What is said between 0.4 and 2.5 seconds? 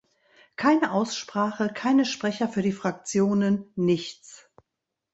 Keine Aussprache, keine Sprecher